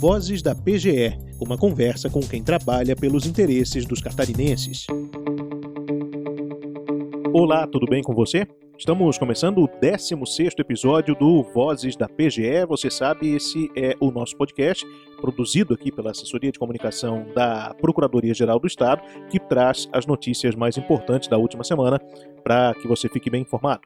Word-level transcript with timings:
Vozes 0.00 0.40
da 0.40 0.54
PGE, 0.54 1.14
uma 1.38 1.58
conversa 1.58 2.08
com 2.08 2.20
quem 2.20 2.42
trabalha 2.42 2.96
pelos 2.96 3.26
interesses 3.26 3.84
dos 3.84 4.00
catarinenses. 4.00 4.86
Olá, 7.34 7.66
tudo 7.66 7.84
bem 7.84 8.02
com 8.02 8.14
você? 8.14 8.48
Estamos 8.78 9.18
começando 9.18 9.58
o 9.58 9.68
16 9.78 10.54
episódio 10.56 11.14
do 11.14 11.42
Vozes 11.52 11.96
da 11.96 12.08
PGE. 12.08 12.64
Você 12.66 12.90
sabe, 12.90 13.34
esse 13.34 13.70
é 13.76 13.94
o 14.00 14.10
nosso 14.10 14.34
podcast, 14.38 14.86
produzido 15.20 15.74
aqui 15.74 15.92
pela 15.92 16.12
Assessoria 16.12 16.50
de 16.50 16.58
Comunicação 16.58 17.26
da 17.34 17.74
Procuradoria-Geral 17.78 18.58
do 18.58 18.66
Estado, 18.66 19.02
que 19.28 19.38
traz 19.38 19.86
as 19.92 20.06
notícias 20.06 20.54
mais 20.54 20.78
importantes 20.78 21.28
da 21.28 21.36
última 21.36 21.62
semana 21.62 22.00
para 22.42 22.72
que 22.72 22.88
você 22.88 23.06
fique 23.06 23.28
bem 23.28 23.42
informado. 23.42 23.82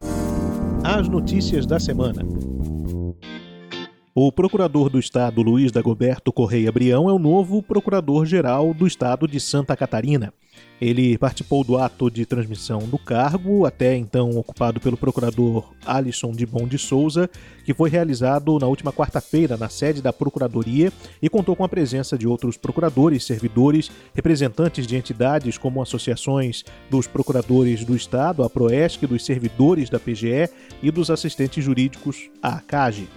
As 0.85 1.09
notícias 1.09 1.67
da 1.67 1.81
semana. 1.81 2.54
O 4.17 4.31
procurador 4.31 4.89
do 4.89 5.01
Estado, 5.01 5.43
Luiz 5.43 5.73
Dagoberto 5.73 6.33
Correia 6.33 6.71
Brião, 6.71 7.11
é 7.11 7.13
o 7.13 7.19
novo 7.19 7.61
procurador-geral 7.61 8.73
do 8.73 8.87
Estado 8.87 9.27
de 9.27 9.41
Santa 9.41 9.77
Catarina. 9.77 10.33
Ele 10.81 11.19
participou 11.19 11.65
do 11.65 11.77
ato 11.77 12.09
de 12.09 12.25
transmissão 12.25 12.79
do 12.79 12.97
cargo, 12.97 13.67
até 13.67 13.97
então 13.97 14.31
ocupado 14.39 14.79
pelo 14.79 14.97
procurador 14.97 15.69
Alisson 15.85 16.31
de 16.31 16.47
Bom 16.47 16.65
de 16.65 16.79
Souza, 16.79 17.29
que 17.65 17.75
foi 17.75 17.91
realizado 17.91 18.57
na 18.61 18.69
última 18.69 18.93
quarta-feira 18.93 19.57
na 19.57 19.69
sede 19.69 20.01
da 20.01 20.13
Procuradoria 20.13 20.93
e 21.21 21.29
contou 21.29 21.57
com 21.57 21.65
a 21.65 21.69
presença 21.69 22.17
de 22.17 22.29
outros 22.29 22.57
procuradores, 22.57 23.25
servidores, 23.25 23.91
representantes 24.15 24.87
de 24.87 24.95
entidades 24.95 25.59
como 25.59 25.83
associações 25.83 26.63
dos 26.89 27.09
procuradores 27.09 27.85
do 27.85 27.97
Estado, 27.97 28.45
a 28.45 28.49
Proesc, 28.49 29.05
dos 29.09 29.27
servidores 29.27 29.91
da 29.91 29.99
PGE 29.99 30.49
e 30.81 30.93
dos 30.93 31.11
assistentes 31.11 31.65
jurídicos, 31.65 32.31
a 32.41 32.59
ACAGE 32.59 33.09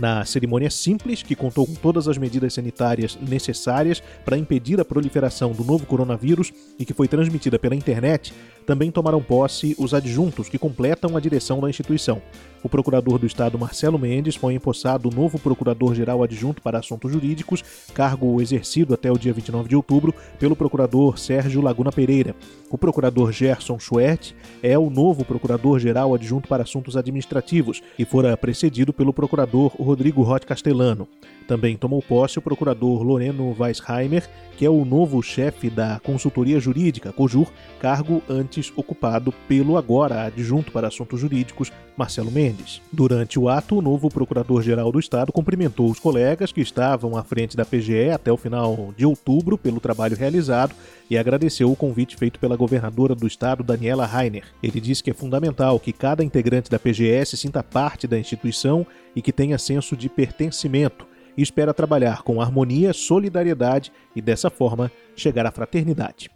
na 0.00 0.24
cerimônia 0.24 0.70
simples, 0.70 1.22
que 1.22 1.36
contou 1.36 1.66
com 1.66 1.74
todas 1.74 2.08
as 2.08 2.16
medidas 2.16 2.54
sanitárias 2.54 3.18
necessárias 3.20 4.02
para 4.24 4.38
impedir 4.38 4.80
a 4.80 4.84
proliferação 4.84 5.52
do 5.52 5.62
novo 5.62 5.84
coronavírus 5.84 6.52
e 6.78 6.84
que 6.86 6.94
foi 6.94 7.06
transmitida 7.06 7.58
pela 7.58 7.74
internet, 7.74 8.32
também 8.70 8.88
tomaram 8.88 9.20
posse 9.20 9.74
os 9.80 9.92
adjuntos 9.92 10.48
que 10.48 10.56
completam 10.56 11.16
a 11.16 11.20
direção 11.20 11.58
da 11.58 11.68
instituição. 11.68 12.22
O 12.62 12.68
procurador 12.68 13.18
do 13.18 13.26
Estado, 13.26 13.58
Marcelo 13.58 13.98
Mendes, 13.98 14.36
foi 14.36 14.54
empossado 14.54 15.10
novo 15.10 15.40
procurador-geral 15.40 16.22
adjunto 16.22 16.62
para 16.62 16.78
assuntos 16.78 17.10
jurídicos, 17.10 17.64
cargo 17.92 18.40
exercido 18.40 18.94
até 18.94 19.10
o 19.10 19.18
dia 19.18 19.32
29 19.32 19.68
de 19.68 19.74
outubro 19.74 20.14
pelo 20.38 20.54
procurador 20.54 21.18
Sérgio 21.18 21.60
Laguna 21.60 21.90
Pereira. 21.90 22.36
O 22.70 22.78
procurador 22.78 23.32
Gerson 23.32 23.76
Schwert 23.80 24.34
é 24.62 24.78
o 24.78 24.88
novo 24.88 25.24
procurador-geral 25.24 26.14
adjunto 26.14 26.46
para 26.46 26.62
assuntos 26.62 26.96
administrativos 26.96 27.82
e 27.98 28.04
fora 28.04 28.36
precedido 28.36 28.92
pelo 28.92 29.12
procurador 29.12 29.74
Rodrigo 29.80 30.22
Roth 30.22 30.44
Castellano. 30.44 31.08
Também 31.50 31.76
tomou 31.76 32.00
posse 32.00 32.38
o 32.38 32.42
procurador 32.42 33.02
Loreno 33.02 33.56
Weisheimer, 33.58 34.30
que 34.56 34.64
é 34.64 34.70
o 34.70 34.84
novo 34.84 35.20
chefe 35.20 35.68
da 35.68 35.98
consultoria 35.98 36.60
jurídica, 36.60 37.12
COJUR, 37.12 37.50
cargo 37.80 38.22
antes 38.28 38.72
ocupado 38.76 39.32
pelo 39.48 39.76
agora 39.76 40.26
adjunto 40.26 40.70
para 40.70 40.86
assuntos 40.86 41.18
jurídicos, 41.18 41.72
Marcelo 41.96 42.30
Mendes. 42.30 42.80
Durante 42.92 43.36
o 43.36 43.48
ato, 43.48 43.76
o 43.76 43.82
novo 43.82 44.08
procurador-geral 44.08 44.92
do 44.92 45.00
Estado 45.00 45.32
cumprimentou 45.32 45.90
os 45.90 45.98
colegas 45.98 46.52
que 46.52 46.60
estavam 46.60 47.16
à 47.16 47.24
frente 47.24 47.56
da 47.56 47.64
PGE 47.64 48.10
até 48.10 48.30
o 48.30 48.36
final 48.36 48.94
de 48.96 49.04
outubro 49.04 49.58
pelo 49.58 49.80
trabalho 49.80 50.16
realizado 50.16 50.72
e 51.10 51.18
agradeceu 51.18 51.72
o 51.72 51.74
convite 51.74 52.16
feito 52.16 52.38
pela 52.38 52.56
governadora 52.56 53.16
do 53.16 53.26
estado, 53.26 53.64
Daniela 53.64 54.06
Rainer. 54.06 54.44
Ele 54.62 54.80
disse 54.80 55.02
que 55.02 55.10
é 55.10 55.14
fundamental 55.14 55.80
que 55.80 55.92
cada 55.92 56.22
integrante 56.22 56.70
da 56.70 56.78
PGE 56.78 57.26
se 57.26 57.36
sinta 57.36 57.60
parte 57.60 58.06
da 58.06 58.16
instituição 58.16 58.86
e 59.16 59.20
que 59.20 59.32
tenha 59.32 59.58
senso 59.58 59.96
de 59.96 60.08
pertencimento 60.08 61.09
e 61.40 61.42
espera 61.42 61.72
trabalhar 61.72 62.20
com 62.22 62.42
harmonia, 62.42 62.92
solidariedade 62.92 63.90
e, 64.14 64.20
dessa 64.20 64.50
forma, 64.50 64.92
chegar 65.16 65.46
à 65.46 65.50
fraternidade. 65.50 66.30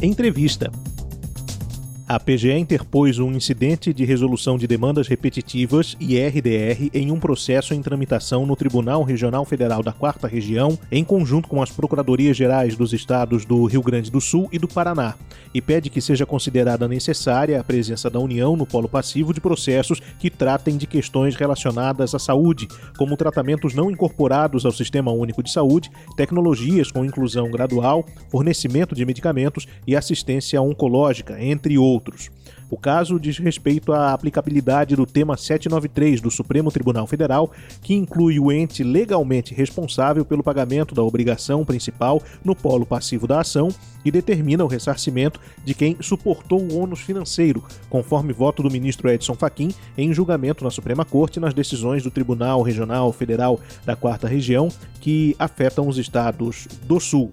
Entrevista. 0.00 0.70
A 2.06 2.20
PGE 2.20 2.52
interpôs 2.52 3.18
um 3.18 3.32
incidente 3.32 3.90
de 3.90 4.04
resolução 4.04 4.58
de 4.58 4.66
demandas 4.66 5.08
repetitivas 5.08 5.96
e 5.98 6.18
RDR 6.18 6.90
em 6.92 7.10
um 7.10 7.18
processo 7.18 7.72
em 7.72 7.80
tramitação 7.80 8.44
no 8.44 8.54
Tribunal 8.54 9.02
Regional 9.02 9.42
Federal 9.46 9.82
da 9.82 9.90
Quarta 9.90 10.28
Região, 10.28 10.78
em 10.92 11.02
conjunto 11.02 11.48
com 11.48 11.62
as 11.62 11.70
Procuradorias 11.70 12.36
Gerais 12.36 12.76
dos 12.76 12.92
Estados 12.92 13.46
do 13.46 13.64
Rio 13.64 13.80
Grande 13.80 14.10
do 14.10 14.20
Sul 14.20 14.50
e 14.52 14.58
do 14.58 14.68
Paraná, 14.68 15.14
e 15.54 15.62
pede 15.62 15.88
que 15.88 15.98
seja 15.98 16.26
considerada 16.26 16.86
necessária 16.86 17.58
a 17.58 17.64
presença 17.64 18.10
da 18.10 18.20
União 18.20 18.54
no 18.54 18.66
polo 18.66 18.86
passivo 18.88 19.32
de 19.32 19.40
processos 19.40 19.98
que 20.18 20.28
tratem 20.28 20.76
de 20.76 20.86
questões 20.86 21.34
relacionadas 21.34 22.14
à 22.14 22.18
saúde, 22.18 22.68
como 22.98 23.16
tratamentos 23.16 23.72
não 23.72 23.90
incorporados 23.90 24.66
ao 24.66 24.72
Sistema 24.72 25.10
Único 25.10 25.42
de 25.42 25.50
Saúde, 25.50 25.90
tecnologias 26.18 26.92
com 26.92 27.02
inclusão 27.02 27.50
gradual, 27.50 28.04
fornecimento 28.28 28.94
de 28.94 29.06
medicamentos 29.06 29.66
e 29.86 29.96
assistência 29.96 30.60
oncológica, 30.60 31.42
entre 31.42 31.78
outros 31.78 31.93
outros. 31.94 32.30
O 32.70 32.76
caso 32.76 33.20
diz 33.20 33.38
respeito 33.38 33.92
à 33.92 34.12
aplicabilidade 34.12 34.96
do 34.96 35.06
tema 35.06 35.36
793 35.36 36.20
do 36.20 36.30
Supremo 36.30 36.72
Tribunal 36.72 37.06
Federal, 37.06 37.52
que 37.82 37.94
inclui 37.94 38.40
o 38.40 38.50
ente 38.50 38.82
legalmente 38.82 39.54
responsável 39.54 40.24
pelo 40.24 40.42
pagamento 40.42 40.94
da 40.94 41.02
obrigação 41.02 41.64
principal 41.64 42.20
no 42.44 42.56
polo 42.56 42.84
passivo 42.84 43.26
da 43.28 43.40
ação 43.40 43.68
e 44.04 44.10
determina 44.10 44.64
o 44.64 44.66
ressarcimento 44.66 45.40
de 45.64 45.72
quem 45.72 45.96
suportou 46.00 46.60
o 46.60 46.78
ônus 46.78 47.00
financeiro, 47.00 47.62
conforme 47.88 48.32
voto 48.32 48.62
do 48.62 48.70
ministro 48.70 49.08
Edson 49.08 49.34
Fachin 49.34 49.72
em 49.96 50.12
julgamento 50.12 50.64
na 50.64 50.70
Suprema 50.70 51.04
Corte 51.04 51.38
nas 51.38 51.54
decisões 51.54 52.02
do 52.02 52.10
Tribunal 52.10 52.62
Regional 52.62 53.12
Federal 53.12 53.60
da 53.84 53.94
Quarta 53.94 54.26
Região 54.26 54.68
que 55.00 55.36
afetam 55.38 55.86
os 55.86 55.98
estados 55.98 56.66
do 56.82 56.98
Sul. 56.98 57.30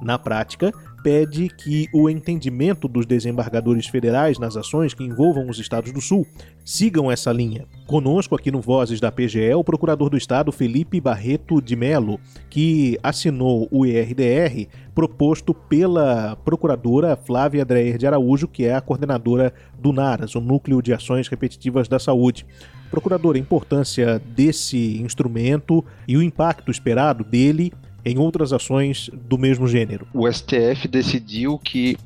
Na 0.00 0.18
prática, 0.18 0.72
pede 1.02 1.48
que 1.48 1.88
o 1.92 2.08
entendimento 2.08 2.86
dos 2.86 3.06
desembargadores 3.06 3.86
federais 3.86 4.38
nas 4.38 4.56
ações 4.56 4.94
que 4.94 5.04
envolvam 5.04 5.48
os 5.48 5.58
estados 5.58 5.92
do 5.92 6.00
Sul 6.00 6.26
sigam 6.64 7.10
essa 7.10 7.32
linha. 7.32 7.66
Conosco 7.86 8.34
aqui 8.34 8.50
no 8.50 8.60
Vozes 8.60 9.00
da 9.00 9.10
PGE, 9.10 9.54
o 9.54 9.64
procurador 9.64 10.08
do 10.08 10.16
estado 10.16 10.52
Felipe 10.52 11.00
Barreto 11.00 11.60
de 11.60 11.74
Melo, 11.74 12.20
que 12.48 12.98
assinou 13.02 13.66
o 13.70 13.84
ERDR 13.84 14.68
proposto 14.94 15.54
pela 15.54 16.36
procuradora 16.36 17.16
Flávia 17.16 17.64
Dreyer 17.64 17.98
de 17.98 18.06
Araújo, 18.06 18.46
que 18.46 18.64
é 18.64 18.74
a 18.74 18.80
coordenadora 18.80 19.52
do 19.78 19.92
NARAS, 19.92 20.34
o 20.34 20.40
Núcleo 20.40 20.82
de 20.82 20.92
Ações 20.92 21.28
Repetitivas 21.28 21.88
da 21.88 21.98
Saúde. 21.98 22.46
Procurador, 22.90 23.36
a 23.36 23.38
importância 23.38 24.18
desse 24.18 25.00
instrumento 25.00 25.84
e 26.08 26.16
o 26.16 26.22
impacto 26.22 26.70
esperado 26.70 27.22
dele 27.22 27.72
em 28.04 28.18
outras 28.18 28.52
ações 28.52 29.10
do 29.12 29.38
mesmo 29.38 29.66
gênero. 29.66 30.06
O 30.12 30.30
STF 30.30 30.88
decidiu 30.88 31.58
que 31.58 31.96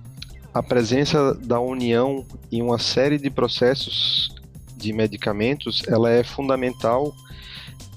a 0.53 0.63
presença 0.63 1.35
da 1.35 1.59
União 1.59 2.25
em 2.51 2.63
uma 2.63 2.79
série 2.79 3.19
de 3.19 3.31
processos 3.31 4.35
de 4.77 4.93
medicamentos 4.93 5.83
ela 5.89 6.11
é 6.11 6.23
fundamental, 6.23 7.15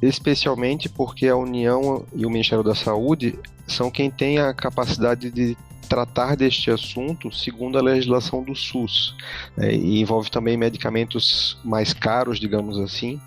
especialmente 0.02 0.90
porque 0.90 1.28
a 1.28 1.36
União 1.36 2.06
e 2.16 2.26
o 2.26 2.30
Ministério 2.30 2.64
da 2.64 2.74
Saúde 2.76 3.38
são 3.68 3.92
quem 3.92 4.10
tem 4.10 4.40
a 4.40 4.54
capacidade 4.54 5.30
de 5.30 5.58
tratar 5.88 6.36
deste 6.36 6.70
assunto 6.70 7.32
segundo 7.32 7.78
a 7.78 7.82
legislação 7.82 8.44
do 8.44 8.56
SUS. 8.56 9.16
Né, 9.56 9.74
e 9.74 10.00
envolve 10.02 10.30
também 10.30 10.58
medicamentos 10.58 11.58
mais 11.64 11.94
caros, 11.94 12.40
digamos 12.40 12.78
assim. 12.80 13.20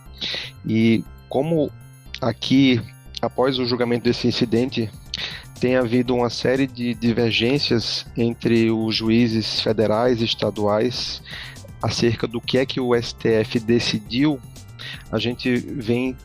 E 0.67 1.05
como 1.29 1.71
aqui 2.21 2.81
após 3.21 3.59
o 3.59 3.67
julgamento 3.67 4.05
desse 4.05 4.27
incidente, 4.27 4.91
tem 5.61 5.77
havido 5.77 6.15
uma 6.15 6.31
série 6.31 6.67
de 6.67 6.95
divergências 6.95 8.07
entre 8.17 8.71
os 8.71 8.97
juízes 8.97 9.61
federais 9.61 10.23
e 10.23 10.25
estaduais 10.25 11.23
acerca 11.83 12.27
do 12.27 12.41
que 12.41 12.59
é 12.59 12.65
que 12.65 12.81
o 12.81 12.95
STF 12.95 13.61
decidiu. 13.61 14.41
A 15.13 15.19
gente 15.19 15.55
vem 15.57 16.17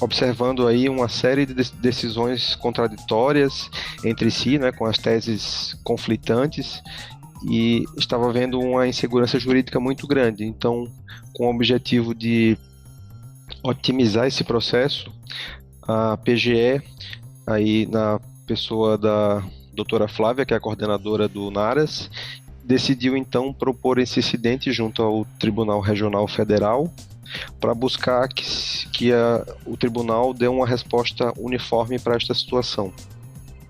observando 0.00 0.66
aí 0.66 0.88
uma 0.88 1.08
série 1.08 1.46
de 1.46 1.54
decisões 1.54 2.56
contraditórias 2.56 3.70
entre 4.04 4.32
si, 4.32 4.58
né, 4.58 4.72
com 4.72 4.84
as 4.84 4.98
teses 4.98 5.78
conflitantes 5.84 6.82
e 7.48 7.84
estava 7.96 8.28
havendo 8.28 8.58
uma 8.58 8.86
insegurança 8.86 9.38
jurídica 9.38 9.78
muito 9.78 10.06
grande. 10.06 10.44
Então, 10.44 10.86
com 11.34 11.46
o 11.46 11.54
objetivo 11.54 12.14
de 12.14 12.58
otimizar 13.62 14.26
esse 14.26 14.44
processo, 14.44 15.12
a 15.82 16.16
PGE, 16.16 16.82
aí 17.46 17.86
na 17.86 18.20
pessoa 18.46 18.98
da 18.98 19.42
doutora 19.72 20.08
Flávia, 20.08 20.44
que 20.44 20.54
é 20.54 20.56
a 20.56 20.60
coordenadora 20.60 21.28
do 21.28 21.50
NARAS, 21.50 22.10
decidiu 22.64 23.16
então 23.16 23.52
propor 23.52 23.98
esse 23.98 24.20
incidente 24.20 24.72
junto 24.72 25.02
ao 25.02 25.24
Tribunal 25.38 25.80
Regional 25.80 26.26
Federal 26.28 26.92
para 27.60 27.74
buscar 27.74 28.28
que, 28.28 28.44
que 28.92 29.12
a, 29.12 29.44
o 29.66 29.76
tribunal 29.76 30.34
dê 30.34 30.46
uma 30.48 30.66
resposta 30.66 31.32
uniforme 31.38 31.98
para 31.98 32.16
esta 32.16 32.34
situação. 32.34 32.92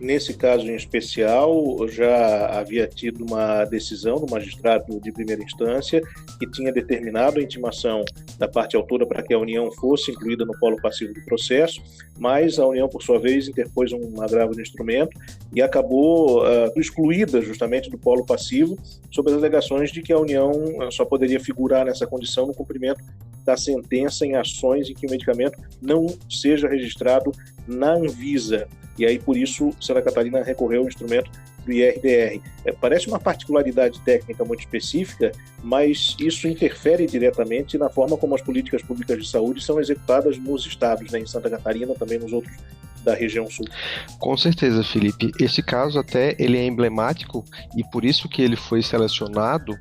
Nesse 0.02 0.34
caso 0.34 0.66
em 0.66 0.74
especial, 0.74 1.86
já 1.86 2.58
havia 2.58 2.88
tido 2.88 3.24
uma 3.24 3.64
decisão 3.64 4.16
do 4.16 4.28
magistrado 4.28 4.98
de 5.00 5.12
primeira 5.12 5.40
instância 5.40 6.02
que 6.40 6.50
tinha 6.50 6.72
determinado 6.72 7.38
a 7.38 7.42
intimação 7.42 8.04
da 8.36 8.48
parte 8.48 8.74
autora 8.74 9.06
para 9.06 9.22
que 9.22 9.32
a 9.32 9.38
União 9.38 9.70
fosse 9.70 10.10
incluída 10.10 10.44
no 10.44 10.58
polo 10.58 10.76
passivo 10.82 11.14
do 11.14 11.24
processo, 11.24 11.80
mas 12.18 12.58
a 12.58 12.66
União, 12.66 12.88
por 12.88 13.00
sua 13.00 13.20
vez, 13.20 13.46
interpôs 13.46 13.92
um 13.92 14.20
agravo 14.20 14.56
de 14.56 14.62
instrumento 14.62 15.16
e 15.54 15.62
acabou 15.62 16.42
uh, 16.42 16.72
excluída 16.74 17.40
justamente 17.40 17.88
do 17.88 17.96
polo 17.96 18.26
passivo 18.26 18.76
sob 19.08 19.30
as 19.30 19.36
alegações 19.36 19.92
de 19.92 20.02
que 20.02 20.12
a 20.12 20.18
União 20.18 20.50
só 20.90 21.04
poderia 21.04 21.38
figurar 21.38 21.84
nessa 21.84 22.08
condição 22.08 22.44
no 22.44 22.54
cumprimento 22.54 23.00
da 23.44 23.56
sentença 23.56 24.24
em 24.24 24.36
ações 24.36 24.88
em 24.88 24.94
que 24.94 25.06
o 25.06 25.10
medicamento 25.10 25.58
não 25.80 26.06
seja 26.28 26.68
registrado 26.68 27.32
na 27.66 27.94
Anvisa. 27.94 28.68
E 28.98 29.06
aí, 29.06 29.18
por 29.18 29.36
isso, 29.36 29.70
Santa 29.80 30.02
Catarina 30.02 30.42
recorreu 30.42 30.82
ao 30.82 30.88
instrumento 30.88 31.30
do 31.64 31.72
IRDR. 31.72 32.40
É, 32.64 32.72
parece 32.72 33.06
uma 33.08 33.18
particularidade 33.18 34.00
técnica 34.00 34.44
muito 34.44 34.60
específica, 34.60 35.32
mas 35.62 36.16
isso 36.18 36.48
interfere 36.48 37.06
diretamente 37.06 37.78
na 37.78 37.88
forma 37.88 38.16
como 38.16 38.34
as 38.34 38.42
políticas 38.42 38.82
públicas 38.82 39.18
de 39.18 39.28
saúde 39.28 39.62
são 39.62 39.80
executadas 39.80 40.38
nos 40.38 40.66
estados, 40.66 41.10
né, 41.10 41.20
em 41.20 41.26
Santa 41.26 41.48
Catarina, 41.48 41.94
também 41.94 42.18
nos 42.18 42.32
outros 42.32 42.54
da 43.02 43.14
região 43.14 43.48
sul. 43.50 43.66
Com 44.18 44.36
certeza, 44.36 44.82
Felipe. 44.82 45.30
Esse 45.40 45.62
caso 45.62 45.98
até 45.98 46.36
ele 46.38 46.58
é 46.58 46.66
emblemático 46.66 47.44
e 47.76 47.84
por 47.84 48.04
isso 48.04 48.28
que 48.28 48.42
ele 48.42 48.56
foi 48.56 48.82
selecionado. 48.82 49.78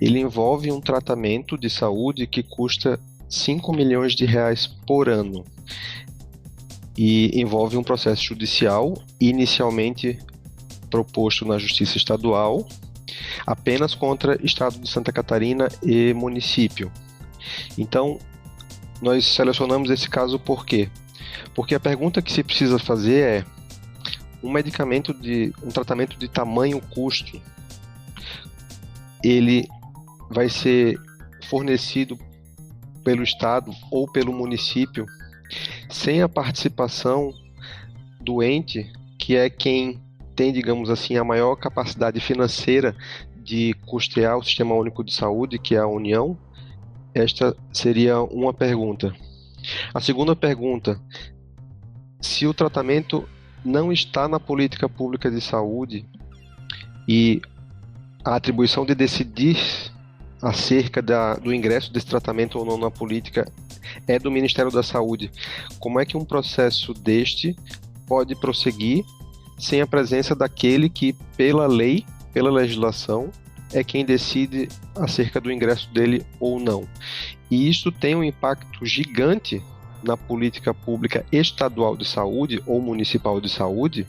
Ele 0.00 0.18
envolve 0.18 0.70
um 0.70 0.80
tratamento 0.80 1.56
de 1.56 1.68
saúde 1.70 2.26
que 2.26 2.42
custa 2.42 2.98
5 3.28 3.72
milhões 3.72 4.14
de 4.14 4.24
reais 4.24 4.66
por 4.86 5.08
ano 5.08 5.44
e 6.96 7.30
envolve 7.40 7.76
um 7.76 7.82
processo 7.82 8.22
judicial 8.22 8.94
inicialmente 9.20 10.18
proposto 10.88 11.44
na 11.44 11.58
Justiça 11.58 11.96
Estadual 11.96 12.66
apenas 13.46 13.94
contra 13.94 14.38
Estado 14.44 14.78
de 14.78 14.88
Santa 14.88 15.12
Catarina 15.12 15.68
e 15.82 16.14
município. 16.14 16.90
Então, 17.76 18.18
nós 19.02 19.26
selecionamos 19.26 19.90
esse 19.90 20.08
caso 20.08 20.38
por 20.38 20.64
quê? 20.64 20.88
Porque 21.54 21.74
a 21.74 21.80
pergunta 21.80 22.22
que 22.22 22.32
se 22.32 22.42
precisa 22.42 22.78
fazer 22.78 23.20
é 23.20 23.44
um 24.42 24.52
medicamento 24.52 25.14
de 25.14 25.52
um 25.62 25.68
tratamento 25.68 26.18
de 26.18 26.28
tamanho 26.28 26.80
custo 26.90 27.40
ele 29.24 29.66
vai 30.30 30.48
ser 30.50 30.98
fornecido 31.48 32.18
pelo 33.02 33.22
estado 33.22 33.72
ou 33.90 34.10
pelo 34.10 34.32
município 34.32 35.06
sem 35.88 36.22
a 36.22 36.28
participação 36.28 37.32
do 38.20 38.42
ente, 38.42 38.90
que 39.18 39.36
é 39.36 39.48
quem 39.48 40.00
tem, 40.34 40.52
digamos 40.52 40.90
assim, 40.90 41.16
a 41.16 41.24
maior 41.24 41.56
capacidade 41.56 42.18
financeira 42.20 42.94
de 43.36 43.74
custear 43.86 44.36
o 44.36 44.42
Sistema 44.42 44.74
Único 44.74 45.04
de 45.04 45.12
Saúde, 45.14 45.58
que 45.58 45.74
é 45.74 45.78
a 45.78 45.86
União? 45.86 46.36
Esta 47.14 47.56
seria 47.72 48.20
uma 48.20 48.52
pergunta. 48.52 49.14
A 49.92 50.00
segunda 50.00 50.34
pergunta: 50.34 51.00
se 52.20 52.46
o 52.46 52.54
tratamento 52.54 53.28
não 53.64 53.92
está 53.92 54.28
na 54.28 54.38
política 54.38 54.88
pública 54.88 55.30
de 55.30 55.40
saúde 55.40 56.06
e 57.08 57.40
a 58.24 58.36
atribuição 58.36 58.84
de 58.84 58.94
decidir 58.94 59.56
acerca 60.42 61.00
da, 61.00 61.34
do 61.34 61.54
ingresso 61.54 61.92
desse 61.92 62.06
tratamento 62.06 62.58
ou 62.58 62.64
não 62.64 62.76
na 62.76 62.90
política 62.90 63.50
é 64.06 64.18
do 64.18 64.30
Ministério 64.30 64.70
da 64.70 64.82
Saúde. 64.82 65.30
Como 65.78 65.98
é 65.98 66.04
que 66.04 66.16
um 66.16 66.24
processo 66.24 66.92
deste 66.92 67.56
pode 68.06 68.34
prosseguir 68.34 69.04
sem 69.58 69.80
a 69.80 69.86
presença 69.86 70.34
daquele 70.34 70.88
que, 70.88 71.14
pela 71.36 71.66
lei, 71.66 72.04
pela 72.32 72.50
legislação, 72.50 73.30
é 73.72 73.82
quem 73.82 74.04
decide 74.04 74.68
acerca 74.94 75.40
do 75.40 75.50
ingresso 75.50 75.92
dele 75.92 76.24
ou 76.38 76.60
não? 76.60 76.86
E 77.50 77.68
isso 77.68 77.92
tem 77.92 78.14
um 78.14 78.24
impacto 78.24 78.84
gigante 78.84 79.62
na 80.02 80.16
política 80.16 80.74
pública 80.74 81.24
estadual 81.32 81.96
de 81.96 82.06
saúde 82.06 82.62
ou 82.66 82.80
municipal 82.80 83.40
de 83.40 83.48
saúde, 83.48 84.06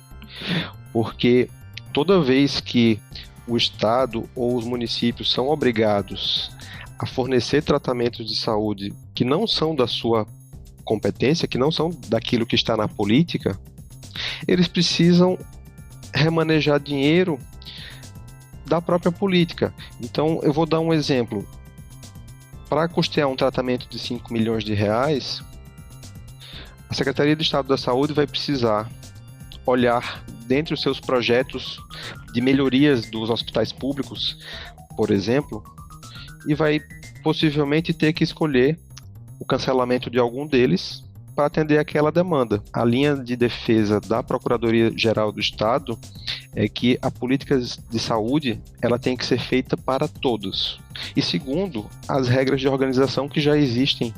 porque 0.91 1.49
toda 1.93 2.21
vez 2.21 2.59
que 2.59 2.99
o 3.47 3.55
Estado 3.55 4.29
ou 4.35 4.55
os 4.55 4.65
municípios 4.65 5.31
são 5.31 5.47
obrigados 5.47 6.51
a 6.97 7.05
fornecer 7.05 7.63
tratamentos 7.63 8.27
de 8.27 8.35
saúde 8.35 8.93
que 9.13 9.23
não 9.23 9.45
são 9.45 9.75
da 9.75 9.87
sua 9.87 10.27
competência, 10.83 11.47
que 11.47 11.57
não 11.57 11.71
são 11.71 11.89
daquilo 12.07 12.45
que 12.45 12.55
está 12.55 12.77
na 12.77 12.87
política, 12.87 13.59
eles 14.47 14.67
precisam 14.67 15.37
remanejar 16.13 16.79
dinheiro 16.79 17.39
da 18.65 18.81
própria 18.81 19.11
política. 19.11 19.73
Então, 20.01 20.39
eu 20.43 20.53
vou 20.53 20.65
dar 20.65 20.79
um 20.79 20.93
exemplo. 20.93 21.47
Para 22.75 22.89
custear 22.89 23.29
um 23.29 23.37
tratamento 23.37 23.87
de 23.87 23.97
5 23.97 24.33
milhões 24.33 24.61
de 24.61 24.73
reais, 24.73 25.41
a 26.89 26.93
Secretaria 26.93 27.33
de 27.33 27.41
Estado 27.41 27.69
da 27.69 27.77
Saúde 27.77 28.11
vai 28.11 28.27
precisar 28.27 28.91
olhar 29.65 30.21
dentre 30.45 30.73
os 30.73 30.81
seus 30.81 30.99
projetos 30.99 31.79
de 32.33 32.41
melhorias 32.41 33.09
dos 33.09 33.29
hospitais 33.29 33.71
públicos, 33.71 34.37
por 34.97 35.09
exemplo, 35.09 35.63
e 36.49 36.53
vai 36.53 36.81
possivelmente 37.23 37.93
ter 37.93 38.11
que 38.11 38.25
escolher 38.25 38.77
o 39.39 39.45
cancelamento 39.45 40.09
de 40.09 40.19
algum 40.19 40.45
deles 40.45 41.01
para 41.35 41.47
atender 41.47 41.77
aquela 41.77 42.11
demanda. 42.11 42.63
A 42.71 42.83
linha 42.85 43.15
de 43.15 43.35
defesa 43.35 43.99
da 43.99 44.23
Procuradoria-Geral 44.23 45.31
do 45.31 45.39
Estado 45.39 45.97
é 46.55 46.67
que 46.69 46.97
a 47.01 47.11
política 47.11 47.59
de 47.59 47.99
saúde 47.99 48.59
ela 48.81 48.97
tem 48.97 49.17
que 49.17 49.25
ser 49.25 49.39
feita 49.39 49.75
para 49.75 50.07
todos. 50.07 50.79
E 51.15 51.21
segundo, 51.21 51.89
as 52.07 52.29
regras 52.29 52.61
de 52.61 52.67
organização 52.67 53.27
que 53.27 53.41
já 53.41 53.57
existem 53.57 54.13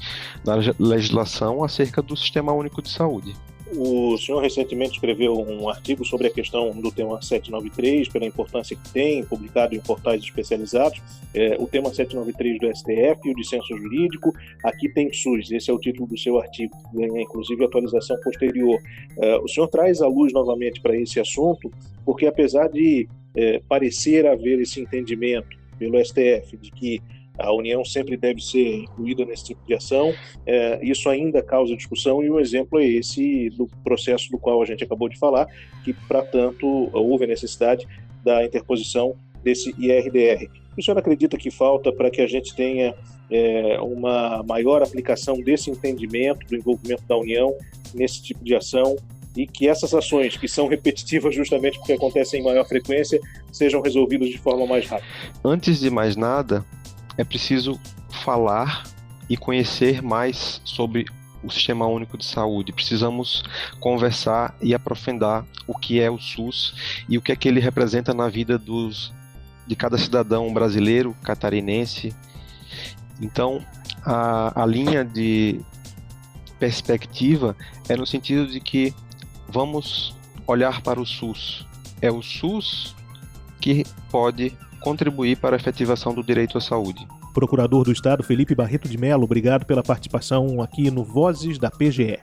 na 0.46 0.56
legislação 0.80 1.64
acerca 1.64 2.02
do 2.02 2.16
Sistema 2.16 2.54
Único 2.54 2.82
de 2.82 2.90
Saúde. 2.90 3.36
O 3.76 4.18
senhor 4.18 4.42
recentemente 4.42 4.94
escreveu 4.94 5.38
um 5.38 5.68
artigo 5.68 6.06
sobre 6.06 6.28
a 6.28 6.30
questão 6.30 6.72
do 6.72 6.92
tema 6.92 7.22
793, 7.22 8.08
pela 8.08 8.26
importância 8.26 8.78
que 8.78 8.90
tem, 8.92 9.24
publicado 9.26 9.76
em 9.76 9.80
portais 9.80 10.24
especializados. 10.24 11.02
É, 11.34 11.58
o 11.60 11.68
tema 11.68 11.94
793 11.94 12.60
do 12.60 12.76
STF 12.76 13.28
e 13.28 13.32
o 13.32 13.36
dissenso 13.36 13.78
jurídico. 13.78 14.34
Aqui 14.64 14.88
tem 14.90 15.12
SUS, 15.12 15.52
esse 15.52 15.70
é 15.70 15.74
o 15.74 15.80
título 15.80 16.08
do 16.08 16.18
seu 16.18 16.40
artigo, 16.40 16.76
ganha 16.94 17.22
inclusive 17.22 17.64
atualização 17.64 18.18
posterior. 18.22 18.80
É, 19.18 19.38
o 19.38 19.48
senhor 19.48 19.68
traz 19.68 20.02
a 20.02 20.08
luz 20.08 20.32
novamente 20.32 20.80
para 20.80 20.96
esse 20.96 21.20
assunto, 21.20 21.72
porque 22.06 22.26
apesar 22.26 22.70
de 22.70 23.08
é, 23.36 23.62
parecer 23.68 24.26
haver 24.26 24.60
esse 24.60 24.80
entendimento 24.80 25.58
pelo 25.78 26.04
STF 26.04 26.58
de 26.58 26.72
que 26.72 27.02
a 27.38 27.54
União 27.54 27.84
sempre 27.86 28.18
deve 28.18 28.42
ser 28.42 28.84
incluída 28.84 29.26
nesse 29.26 29.46
tipo 29.46 29.62
de 29.66 29.74
ação. 29.74 30.14
É, 30.46 30.80
isso 30.84 31.10
ainda 31.10 31.42
causa 31.42 31.76
discussão 31.76 32.24
e 32.24 32.30
um 32.30 32.40
exemplo 32.40 32.80
é 32.80 32.86
esse 32.86 33.50
do 33.52 33.68
processo 33.84 34.30
do 34.32 34.38
qual 34.38 34.62
a 34.62 34.66
gente 34.66 34.84
acabou 34.84 35.08
de 35.08 35.18
falar, 35.18 35.48
que, 35.84 35.94
para 35.94 36.22
tanto, 36.22 36.90
houve 36.94 37.26
a 37.26 37.28
necessidade 37.28 37.88
da 38.24 38.44
interposição 38.44 39.16
desse 39.44 39.74
IRDR. 39.78 40.50
O 40.78 40.84
senhor 40.84 40.98
acredita 40.98 41.38
que 41.38 41.50
falta 41.50 41.92
para 41.92 42.10
que 42.12 42.22
a 42.22 42.28
gente 42.28 42.56
tenha 42.56 42.94
é, 43.32 43.80
uma 43.82 44.44
maior 44.44 44.84
aplicação 44.84 45.42
desse 45.42 45.70
entendimento 45.70 46.46
do 46.48 46.56
envolvimento 46.56 47.04
da 47.08 47.18
União 47.18 47.54
nesse 47.94 48.22
tipo 48.22 48.44
de 48.44 48.56
ação 48.56 48.96
e 49.36 49.46
que 49.46 49.68
essas 49.68 49.94
ações, 49.94 50.36
que 50.36 50.48
são 50.48 50.68
repetitivas 50.68 51.36
justamente 51.36 51.78
porque 51.78 51.94
acontecem 51.94 52.42
em 52.42 52.44
maior 52.44 52.66
frequência, 52.68 53.20
sejam 53.52 53.82
resolvidas 53.82 54.30
de 54.30 54.38
forma 54.38 54.66
mais 54.66 54.88
rápida? 54.88 55.08
Antes 55.44 55.80
de 55.80 55.90
mais 55.92 56.16
nada, 56.16 56.66
é 57.18 57.24
preciso 57.24 57.80
falar 58.10 58.84
e 59.30 59.36
conhecer 59.36 60.02
mais 60.02 60.62
sobre 60.64 61.06
o 61.44 61.52
Sistema 61.52 61.86
Único 61.88 62.18
de 62.18 62.26
Saúde. 62.26 62.72
Precisamos 62.72 63.44
conversar 63.80 64.56
e 64.62 64.74
aprofundar 64.74 65.46
o 65.68 65.78
que 65.78 66.00
é 66.00 66.10
o 66.10 66.20
SUS 66.20 66.76
e 67.08 67.18
o 67.18 67.22
que 67.22 67.32
é 67.32 67.36
que 67.36 67.48
ele 67.48 67.60
representa 67.60 68.14
na 68.14 68.28
vida 68.28 68.58
dos, 68.58 69.14
de 69.66 69.76
cada 69.76 69.98
cidadão 69.98 70.54
brasileiro, 70.54 71.16
catarinense. 71.24 72.16
Então, 73.22 73.66
a, 74.06 74.64
a 74.64 74.66
linha 74.66 75.04
de 75.04 75.60
perspectiva 76.60 77.56
é 77.88 77.96
no 77.96 78.06
sentido 78.06 78.48
de 78.48 78.60
que 78.60 78.94
vamos 79.48 80.16
olhar 80.46 80.82
para 80.82 81.00
o 81.00 81.06
SUS. 81.06 81.66
É 82.02 82.12
o 82.12 82.22
SUS 82.22 82.96
que 83.60 83.86
pode 84.10 84.56
contribuir 84.82 85.38
para 85.38 85.56
a 85.56 85.60
efetivação 85.60 86.14
do 86.14 86.24
direito 86.24 86.58
à 86.58 86.62
saúde. 86.62 87.08
Procurador 87.34 87.84
do 87.84 87.92
Estado 87.92 88.24
Felipe 88.24 88.56
Barreto 88.56 88.88
de 88.88 88.98
Mello, 88.98 89.24
obrigado 89.24 89.66
pela 89.66 89.84
participação 89.84 90.62
aqui 90.62 90.90
no 90.90 91.04
Vozes 91.04 91.58
da 91.58 91.70
PGE. 91.70 92.20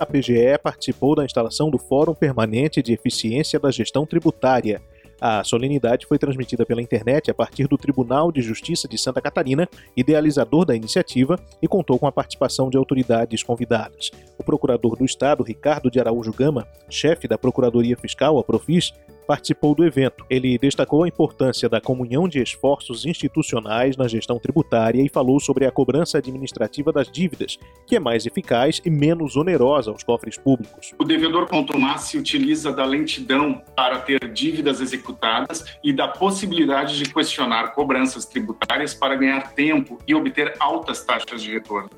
A 0.00 0.06
PGE 0.06 0.56
participou 0.62 1.14
da 1.14 1.26
instalação 1.26 1.70
do 1.70 1.78
Fórum 1.78 2.14
Permanente 2.14 2.82
de 2.82 2.94
Eficiência 2.94 3.60
da 3.60 3.70
Gestão 3.70 4.06
Tributária. 4.06 4.80
A 5.20 5.44
solenidade 5.44 6.06
foi 6.06 6.18
transmitida 6.18 6.64
pela 6.64 6.80
internet 6.80 7.30
a 7.30 7.34
partir 7.34 7.68
do 7.68 7.76
Tribunal 7.76 8.32
de 8.32 8.40
Justiça 8.40 8.88
de 8.88 8.96
Santa 8.96 9.20
Catarina, 9.20 9.68
idealizador 9.94 10.64
da 10.64 10.74
iniciativa, 10.74 11.38
e 11.60 11.68
contou 11.68 11.98
com 11.98 12.06
a 12.06 12.12
participação 12.12 12.70
de 12.70 12.78
autoridades 12.78 13.42
convidadas. 13.42 14.10
O 14.38 14.42
procurador 14.42 14.96
do 14.96 15.04
Estado, 15.04 15.42
Ricardo 15.42 15.90
de 15.90 16.00
Araújo 16.00 16.32
Gama, 16.32 16.66
chefe 16.88 17.28
da 17.28 17.36
Procuradoria 17.36 17.98
Fiscal, 17.98 18.38
a 18.38 18.42
Profis, 18.42 18.94
participou 19.30 19.76
do 19.76 19.84
evento. 19.84 20.26
Ele 20.28 20.58
destacou 20.58 21.04
a 21.04 21.08
importância 21.08 21.68
da 21.68 21.80
comunhão 21.80 22.26
de 22.26 22.42
esforços 22.42 23.06
institucionais 23.06 23.96
na 23.96 24.08
gestão 24.08 24.40
tributária 24.40 25.00
e 25.00 25.08
falou 25.08 25.38
sobre 25.38 25.64
a 25.64 25.70
cobrança 25.70 26.18
administrativa 26.18 26.92
das 26.92 27.08
dívidas, 27.08 27.56
que 27.86 27.94
é 27.94 28.00
mais 28.00 28.26
eficaz 28.26 28.82
e 28.84 28.90
menos 28.90 29.36
onerosa 29.36 29.92
aos 29.92 30.02
cofres 30.02 30.36
públicos. 30.36 30.92
O 30.98 31.04
devedor 31.04 31.46
contumaz 31.46 32.00
se 32.02 32.18
utiliza 32.18 32.72
da 32.72 32.84
lentidão 32.84 33.62
para 33.76 34.00
ter 34.00 34.32
dívidas 34.32 34.80
executadas 34.80 35.64
e 35.84 35.92
da 35.92 36.08
possibilidade 36.08 36.98
de 36.98 37.14
questionar 37.14 37.72
cobranças 37.72 38.26
tributárias 38.26 38.94
para 38.94 39.14
ganhar 39.14 39.52
tempo 39.54 39.96
e 40.08 40.12
obter 40.12 40.54
altas 40.58 41.04
taxas 41.04 41.40
de 41.40 41.52
retorno 41.52 41.90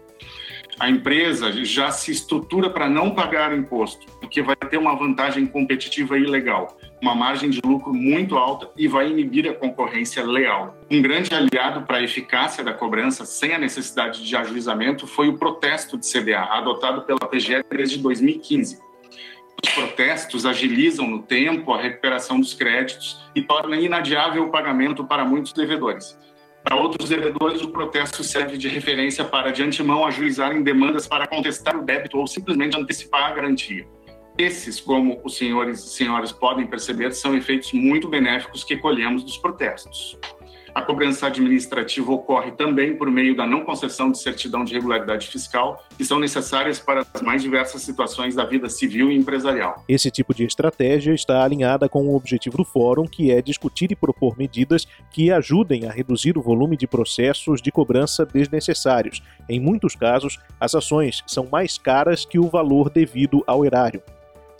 a 0.78 0.90
empresa 0.90 1.52
já 1.64 1.90
se 1.90 2.10
estrutura 2.10 2.70
para 2.70 2.88
não 2.88 3.14
pagar 3.14 3.56
imposto, 3.56 4.06
porque 4.18 4.42
vai 4.42 4.56
ter 4.56 4.78
uma 4.78 4.96
vantagem 4.96 5.46
competitiva 5.46 6.18
ilegal, 6.18 6.76
uma 7.02 7.16
margem 7.16 7.50
de 7.50 7.60
lucro 7.66 7.92
muito 7.92 8.36
alta 8.36 8.70
e 8.76 8.86
vai 8.86 9.10
inibir 9.10 9.50
a 9.50 9.52
concorrência 9.52 10.24
leal. 10.24 10.78
Um 10.88 11.02
grande 11.02 11.34
aliado 11.34 11.82
para 11.82 11.96
a 11.96 12.02
eficácia 12.02 12.62
da 12.62 12.72
cobrança 12.72 13.26
sem 13.26 13.52
a 13.52 13.58
necessidade 13.58 14.24
de 14.24 14.36
ajuizamento 14.36 15.04
foi 15.08 15.28
o 15.28 15.36
protesto 15.36 15.98
de 15.98 16.08
CDA, 16.08 16.44
adotado 16.44 17.02
pela 17.02 17.18
PGE 17.18 17.64
desde 17.68 17.98
2015. 17.98 18.78
Os 19.64 19.70
protestos 19.72 20.46
agilizam 20.46 21.08
no 21.08 21.22
tempo 21.22 21.72
a 21.72 21.82
recuperação 21.82 22.38
dos 22.38 22.54
créditos 22.54 23.20
e 23.34 23.42
tornam 23.42 23.78
inadiável 23.78 24.44
o 24.44 24.50
pagamento 24.50 25.04
para 25.04 25.24
muitos 25.24 25.52
devedores. 25.52 26.16
Para 26.62 26.76
outros 26.76 27.08
devedores, 27.08 27.62
o 27.62 27.68
protesto 27.70 28.22
serve 28.22 28.56
de 28.56 28.68
referência 28.68 29.24
para, 29.24 29.50
de 29.50 29.64
antemão, 29.64 30.06
ajuizarem 30.06 30.62
demandas 30.62 31.08
para 31.08 31.26
contestar 31.26 31.76
o 31.76 31.82
débito 31.82 32.16
ou 32.18 32.28
simplesmente 32.28 32.76
antecipar 32.76 33.32
a 33.32 33.34
garantia. 33.34 33.84
Esses, 34.38 34.80
como 34.80 35.20
os 35.22 35.36
senhores 35.36 35.80
e 35.80 35.88
senhoras 35.90 36.32
podem 36.32 36.66
perceber, 36.66 37.12
são 37.12 37.36
efeitos 37.36 37.72
muito 37.72 38.08
benéficos 38.08 38.64
que 38.64 38.76
colhemos 38.76 39.22
dos 39.22 39.36
protestos. 39.36 40.18
A 40.74 40.80
cobrança 40.80 41.26
administrativa 41.26 42.10
ocorre 42.10 42.50
também 42.52 42.96
por 42.96 43.10
meio 43.10 43.36
da 43.36 43.46
não 43.46 43.62
concessão 43.62 44.10
de 44.10 44.18
certidão 44.18 44.64
de 44.64 44.72
regularidade 44.72 45.26
fiscal, 45.26 45.84
que 45.98 46.04
são 46.04 46.18
necessárias 46.18 46.78
para 46.78 47.04
as 47.12 47.20
mais 47.20 47.42
diversas 47.42 47.82
situações 47.82 48.34
da 48.34 48.46
vida 48.46 48.70
civil 48.70 49.12
e 49.12 49.16
empresarial. 49.16 49.84
Esse 49.86 50.10
tipo 50.10 50.32
de 50.32 50.44
estratégia 50.44 51.12
está 51.12 51.44
alinhada 51.44 51.90
com 51.90 52.08
o 52.08 52.16
objetivo 52.16 52.56
do 52.56 52.64
Fórum, 52.64 53.04
que 53.04 53.30
é 53.30 53.42
discutir 53.42 53.92
e 53.92 53.96
propor 53.96 54.38
medidas 54.38 54.86
que 55.10 55.30
ajudem 55.30 55.84
a 55.84 55.92
reduzir 55.92 56.38
o 56.38 56.42
volume 56.42 56.74
de 56.74 56.86
processos 56.86 57.60
de 57.60 57.70
cobrança 57.70 58.24
desnecessários. 58.24 59.22
Em 59.50 59.60
muitos 59.60 59.94
casos, 59.94 60.38
as 60.58 60.74
ações 60.74 61.22
são 61.26 61.46
mais 61.52 61.76
caras 61.76 62.24
que 62.24 62.38
o 62.38 62.48
valor 62.48 62.88
devido 62.88 63.44
ao 63.46 63.66
erário. 63.66 64.02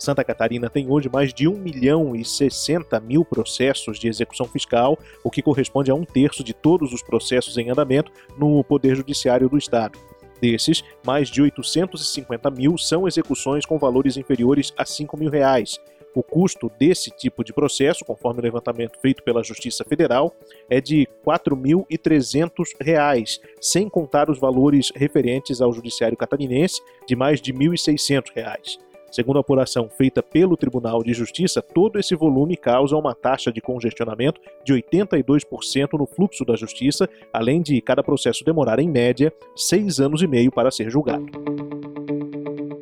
Santa 0.03 0.21
Catarina 0.21 0.69
tem 0.69 0.91
hoje 0.91 1.09
mais 1.09 1.33
de 1.33 1.47
1 1.47 1.57
milhão 1.57 2.13
e 2.13 2.25
60 2.25 2.99
mil 2.99 3.23
processos 3.23 3.97
de 3.97 4.09
execução 4.09 4.45
fiscal, 4.45 4.99
o 5.23 5.31
que 5.31 5.41
corresponde 5.41 5.89
a 5.89 5.95
um 5.95 6.03
terço 6.03 6.43
de 6.43 6.53
todos 6.53 6.91
os 6.91 7.01
processos 7.01 7.57
em 7.57 7.69
andamento 7.69 8.11
no 8.37 8.61
Poder 8.65 8.97
Judiciário 8.97 9.47
do 9.47 9.57
Estado. 9.57 9.97
Desses, 10.41 10.83
mais 11.05 11.29
de 11.29 11.41
850 11.41 12.51
mil 12.51 12.77
são 12.77 13.07
execuções 13.07 13.65
com 13.65 13.79
valores 13.79 14.17
inferiores 14.17 14.73
a 14.77 14.83
5 14.83 15.15
mil 15.15 15.29
reais. 15.29 15.79
O 16.13 16.21
custo 16.21 16.69
desse 16.77 17.09
tipo 17.09 17.41
de 17.41 17.53
processo, 17.53 18.03
conforme 18.03 18.41
o 18.41 18.43
levantamento 18.43 18.99
feito 18.99 19.23
pela 19.23 19.41
Justiça 19.41 19.85
Federal, 19.85 20.35
é 20.69 20.81
de 20.81 21.07
R$ 21.25 21.25
4.300, 21.25 23.39
sem 23.61 23.87
contar 23.87 24.29
os 24.29 24.37
valores 24.37 24.91
referentes 24.93 25.61
ao 25.61 25.71
Judiciário 25.71 26.17
Catarinense, 26.17 26.81
de 27.07 27.15
mais 27.15 27.41
de 27.41 27.53
R$ 27.53 27.59
1.600. 27.59 28.79
Segundo 29.13 29.37
a 29.37 29.41
apuração 29.41 29.87
feita 29.87 30.23
pelo 30.23 30.57
Tribunal 30.57 31.03
de 31.03 31.13
Justiça, 31.13 31.61
todo 31.61 31.99
esse 31.99 32.15
volume 32.15 32.57
causa 32.57 32.97
uma 32.97 33.13
taxa 33.13 33.53
de 33.53 33.61
congestionamento 33.61 34.41
de 34.65 34.73
82% 34.73 35.99
no 35.99 36.07
fluxo 36.07 36.43
da 36.43 36.55
justiça, 36.55 37.07
além 37.31 37.61
de 37.61 37.79
cada 37.79 38.01
processo 38.01 38.43
demorar, 38.43 38.79
em 38.79 38.89
média, 38.89 39.31
seis 39.55 39.99
anos 39.99 40.23
e 40.23 40.27
meio 40.27 40.51
para 40.51 40.71
ser 40.71 40.89
julgado. 40.89 41.27